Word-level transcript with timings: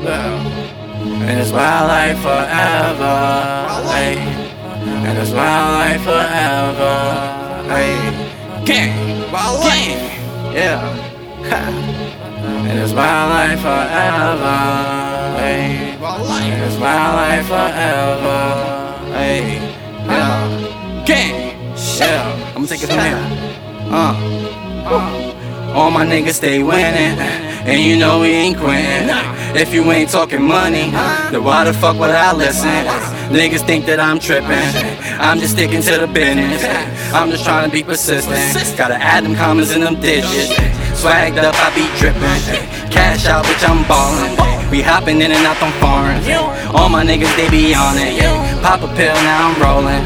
forever. 0.00 0.38
And 1.24 1.40
it's 1.40 1.52
wild 1.52 1.88
life 1.88 2.18
forever. 2.18 3.16
Hey. 3.92 4.18
And 5.06 5.18
it's 5.18 5.30
wild 5.30 5.72
life 5.80 6.02
forever. 6.02 6.94
Hey. 7.68 8.64
Gang. 8.64 9.32
Wild 9.32 9.60
life. 9.60 10.54
Yeah. 10.54 10.80
And 12.68 12.78
it's 12.78 12.92
wild 12.92 13.30
life 13.30 13.60
forever. 13.60 14.56
Hey. 15.38 15.96
And 16.00 16.62
it's 16.64 16.76
wild 16.76 17.16
life 17.16 17.46
forever. 17.46 18.40
Hey. 19.12 19.58
Yeah. 20.06 21.04
Gang. 21.06 21.56
Yeah. 21.98 22.52
I'ma 22.54 22.66
take 22.66 22.82
it 22.82 22.88
from 22.88 22.98
here. 22.98 23.22
Uh. 23.90 24.14
Uh. 24.86 25.72
All 25.74 25.90
my 25.90 26.04
niggas 26.06 26.34
stay 26.34 26.62
winning. 26.62 27.45
And 27.66 27.80
you 27.82 27.96
know 27.96 28.20
we 28.20 28.28
ain't 28.28 28.56
quitting. 28.56 29.08
If 29.56 29.74
you 29.74 29.82
ain't 29.90 30.10
talking 30.10 30.42
money, 30.42 30.90
then 31.32 31.42
why 31.42 31.64
the 31.64 31.72
fuck 31.72 31.98
would 31.98 32.10
I 32.10 32.32
listen? 32.32 32.86
Niggas 33.28 33.66
think 33.66 33.86
that 33.86 33.98
I'm 33.98 34.18
tripping. 34.18 34.50
I'm 35.18 35.38
just 35.38 35.54
sticking 35.54 35.82
to 35.82 35.98
the 35.98 36.06
business. 36.06 36.62
I'm 37.12 37.30
just 37.30 37.44
trying 37.44 37.68
to 37.68 37.72
be 37.72 37.82
persistent. 37.82 38.38
Gotta 38.78 38.94
add 38.94 39.24
them 39.24 39.34
commas 39.34 39.74
in 39.74 39.80
them 39.80 40.00
digits. 40.00 40.54
Swagged 40.94 41.42
up, 41.42 41.54
I 41.58 41.74
be 41.74 41.84
dripping. 41.98 42.22
Cash 42.90 43.26
out, 43.26 43.44
bitch, 43.44 43.68
I'm 43.68 43.86
ballin'. 43.88 44.70
We 44.70 44.82
hopping 44.82 45.20
in 45.20 45.30
and 45.30 45.46
out 45.46 45.58
them 45.60 45.74
foreigns. 45.82 46.26
All 46.74 46.88
my 46.88 47.04
niggas, 47.04 47.30
they 47.36 47.50
be 47.50 47.74
on 47.74 47.98
it. 47.98 48.18
Pop 48.62 48.82
a 48.82 48.88
pill, 48.94 49.14
now 49.26 49.50
I'm 49.50 49.54
rollin'. 49.60 50.02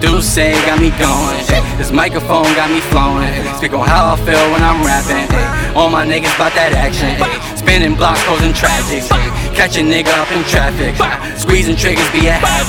Do 0.00 0.20
say 0.20 0.52
got 0.66 0.78
me 0.80 0.90
going. 0.98 1.40
This 1.78 1.90
microphone 1.90 2.44
got 2.54 2.70
me 2.70 2.80
flowing. 2.92 3.30
Speak 3.56 3.72
on 3.72 3.86
how 3.86 4.14
I 4.14 4.16
feel 4.26 4.44
when 4.52 4.62
I'm 4.62 4.84
rapping. 4.84 5.26
All 5.74 5.90
my 5.90 6.06
niggas 6.06 6.36
bout 6.38 6.54
that 6.54 6.74
action. 6.74 7.10
Spinning 7.56 7.96
blocks, 7.96 8.22
causing 8.24 8.52
tragic. 8.52 9.02
Catch 9.56 9.78
a 9.78 9.82
nigga 9.82 10.12
up 10.14 10.30
in 10.30 10.44
traffic. 10.44 10.94
Squeezing 11.38 11.76
triggers 11.76 12.08
be 12.12 12.26
a 12.26 12.32
habit. 12.32 12.63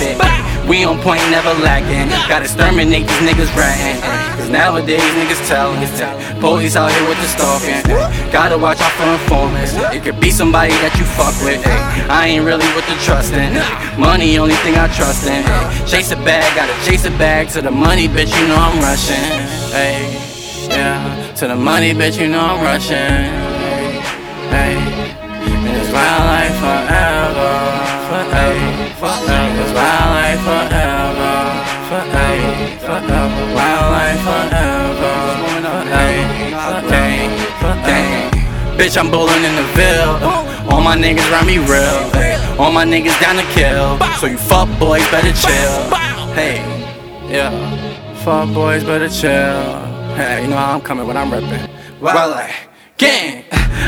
We 0.68 0.84
on 0.84 1.00
point, 1.00 1.22
never 1.30 1.54
lacking. 1.62 2.10
Gotta 2.28 2.46
exterminate 2.46 3.08
these 3.08 3.22
niggas 3.22 3.56
ratting. 3.56 4.02
Cause 4.36 4.50
nowadays 4.50 5.02
niggas 5.02 5.48
tellin'. 5.48 5.80
Police 6.42 6.76
out 6.76 6.92
here 6.92 7.08
with 7.08 7.18
the 7.22 7.28
stalking. 7.28 7.82
Gotta 8.32 8.58
watch 8.58 8.82
out 8.82 8.92
for 8.94 9.06
informants. 9.06 9.74
It 9.94 10.04
could 10.04 10.20
be 10.20 10.32
somebody 10.32 10.74
that 10.82 10.98
you 10.98 11.06
fuck 11.06 11.34
with. 11.46 11.62
I 12.10 12.28
ain't 12.28 12.46
really 12.46 12.68
with 12.76 12.86
the 12.88 12.98
trusting. 13.06 13.54
Money, 14.00 14.38
only 14.38 14.56
thing 14.66 14.76
I 14.76 14.88
trust 14.94 15.28
in. 15.28 15.44
Chase 15.88 16.12
a 16.12 16.18
bag, 16.18 16.44
gotta 16.56 16.74
chase 16.84 17.06
a 17.06 17.12
bag 17.12 17.50
to 17.50 17.62
the 17.62 17.72
money, 17.72 18.08
bitch. 18.08 18.34
You 18.40 18.48
know 18.48 18.58
I'm 18.58 18.82
rushing. 18.82 19.16
Hey, 19.70 20.18
yeah, 20.68 21.34
to 21.36 21.48
the 21.48 21.56
money, 21.56 21.94
bitch. 21.94 22.20
You 22.20 22.28
know 22.28 22.42
I'm 22.42 22.64
rushing. 22.64 23.56
Hey, 24.50 24.95
forever, 32.80 33.80
forever. 34.28 34.76
Bitch, 38.78 38.98
I'm 38.98 39.10
bowling 39.10 39.44
in 39.44 39.56
the 39.56 39.64
Ville. 39.74 40.20
All 40.70 40.82
my 40.82 40.98
niggas 40.98 41.32
round 41.32 41.48
me 41.48 41.60
real. 41.60 42.60
All 42.60 42.72
my 42.72 42.86
niggas 42.86 43.20
down 43.22 43.38
to 43.38 43.44
kill. 43.54 43.98
So 44.20 44.28
you 44.28 44.38
fuck 44.38 44.68
boys 44.78 45.10
better 45.10 45.32
chill. 45.32 45.96
Hey, 46.36 46.58
yeah. 47.30 47.52
Fuck 48.24 48.54
boys 48.54 48.84
better 48.84 49.08
chill. 49.08 49.80
Hey, 50.16 50.44
you 50.44 50.50
know 50.50 50.58
how 50.58 50.74
I'm 50.74 50.82
coming 50.82 51.08
when 51.08 51.16
I'm. 51.16 51.32
Well, 51.32 52.30
like, 52.30 52.52
gang. 52.98 53.46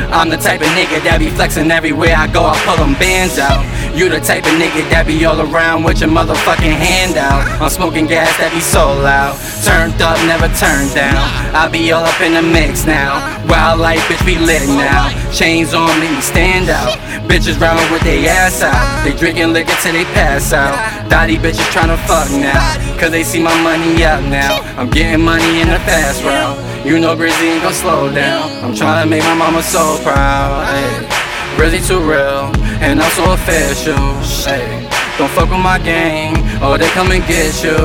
I'm 0.09 0.29
the 0.29 0.37
type 0.37 0.61
of 0.61 0.67
nigga 0.67 1.03
that 1.03 1.19
be 1.19 1.29
flexing 1.31 1.69
everywhere 1.69 2.15
I 2.15 2.27
go. 2.27 2.45
I 2.45 2.55
pull 2.63 2.77
them 2.77 2.93
bands 2.93 3.37
out. 3.39 3.63
You 3.97 4.13
the 4.13 4.21
type 4.21 4.45
of 4.45 4.53
nigga 4.61 4.85
that 4.93 5.09
be 5.09 5.25
all 5.25 5.41
around 5.41 5.81
with 5.81 6.05
your 6.05 6.13
motherfucking 6.13 6.69
hand 6.69 7.17
out. 7.17 7.41
I'm 7.57 7.73
smoking 7.73 8.05
gas 8.05 8.29
that 8.37 8.53
be 8.53 8.61
so 8.61 8.93
loud. 8.93 9.33
Turned 9.65 9.97
up, 10.05 10.21
never 10.29 10.45
turned 10.53 10.93
down. 10.93 11.17
I 11.49 11.65
be 11.65 11.89
all 11.89 12.05
up 12.05 12.21
in 12.21 12.37
the 12.37 12.45
mix 12.45 12.85
now. 12.85 13.17
Wild 13.49 13.81
life, 13.81 13.97
bitch, 14.05 14.21
we 14.21 14.37
lit 14.37 14.61
now. 14.69 15.09
Chains 15.33 15.73
on 15.73 15.89
me, 15.97 16.13
stand 16.21 16.69
out. 16.69 16.93
Bitches 17.25 17.57
round 17.57 17.81
with 17.89 18.05
they 18.05 18.29
ass 18.29 18.61
out. 18.61 18.77
They 19.01 19.17
drinking 19.17 19.49
liquor 19.57 19.73
till 19.81 19.97
they 19.97 20.05
pass 20.13 20.53
out. 20.53 20.77
Dotty 21.09 21.41
bitches 21.41 21.65
tryna 21.73 21.97
fuck 22.05 22.29
now. 22.37 22.61
Cause 23.01 23.09
they 23.09 23.25
see 23.25 23.41
my 23.41 23.57
money 23.65 24.05
up 24.05 24.21
now. 24.29 24.61
I'm 24.77 24.93
getting 24.93 25.25
money 25.25 25.65
in 25.65 25.73
the 25.73 25.81
fast 25.89 26.21
route. 26.21 26.53
You 26.85 27.01
know 27.01 27.17
Grizzy 27.17 27.57
ain't 27.57 27.65
gon' 27.65 27.73
slow 27.73 28.13
down. 28.13 28.45
I'm 28.61 28.77
tryna 28.77 29.09
make 29.09 29.25
my 29.25 29.33
mama 29.33 29.65
so 29.65 29.97
proud. 30.05 30.69
Ay. 30.69 31.16
Grizzy 31.57 31.81
too 31.87 31.99
real, 31.99 32.53
and 32.85 33.01
I'm 33.01 33.11
so 33.11 33.33
official. 33.33 33.97
Ay. 34.45 34.87
Don't 35.17 35.31
fuck 35.31 35.49
with 35.49 35.59
my 35.59 35.79
gang, 35.79 36.37
or 36.61 36.77
they 36.77 36.87
come 36.89 37.11
and 37.11 37.25
get 37.25 37.63
you. 37.63 37.75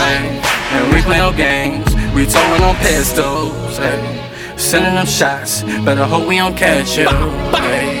Ay. 0.00 0.40
And 0.72 0.94
we 0.94 1.02
play 1.02 1.18
no 1.18 1.30
games, 1.30 1.84
we 2.14 2.24
towing 2.24 2.62
on 2.62 2.74
pistols. 2.76 3.78
Ay. 3.78 4.56
Sending 4.56 4.94
them 4.94 5.06
shots, 5.06 5.62
better 5.84 6.04
hope 6.04 6.26
we 6.26 6.38
don't 6.38 6.56
catch 6.56 6.96
you. 6.96 7.06
Ay. 7.52 8.00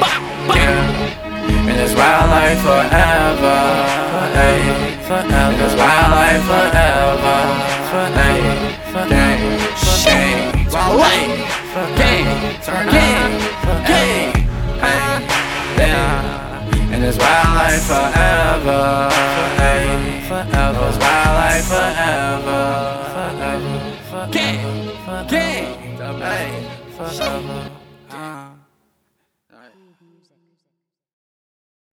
Yeah. 0.56 1.68
And 1.68 1.78
it's 1.78 1.94
wild 1.94 2.30
life 2.30 2.60
forever. 2.64 3.58
Ay. 4.32 4.96
Forever. 5.06 5.64
It's 5.64 5.74
wild 5.74 6.10
life. 6.10 6.42
Forever. 6.48 6.97
Yeah. 17.08 17.14
And 17.14 17.16
it's 17.16 17.24
wild 17.24 17.54
life 17.56 17.84
forever. 17.86 19.08
Hey. 19.56 20.20
Forever. 20.28 20.88
It's 20.88 20.98
wild 20.98 21.32
life 21.40 21.64
forever. 21.64 22.62
Forever. 24.12 24.32
Gang. 24.32 25.28
Gang. 25.28 26.20
Hey. 26.20 26.68
Forever. 26.96 27.70
Uh. 28.10 28.57